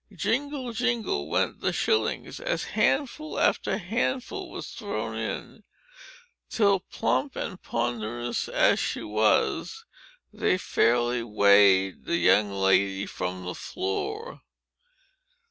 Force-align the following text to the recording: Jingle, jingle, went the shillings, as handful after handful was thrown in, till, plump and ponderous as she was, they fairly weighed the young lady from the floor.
Jingle, 0.15 0.73
jingle, 0.73 1.29
went 1.29 1.59
the 1.61 1.71
shillings, 1.71 2.39
as 2.39 2.63
handful 2.63 3.39
after 3.39 3.77
handful 3.77 4.49
was 4.49 4.69
thrown 4.71 5.15
in, 5.15 5.63
till, 6.49 6.79
plump 6.79 7.35
and 7.35 7.61
ponderous 7.61 8.49
as 8.49 8.79
she 8.79 9.03
was, 9.03 9.85
they 10.33 10.57
fairly 10.57 11.21
weighed 11.21 12.05
the 12.05 12.17
young 12.17 12.51
lady 12.51 13.05
from 13.05 13.45
the 13.45 13.53
floor. 13.53 14.41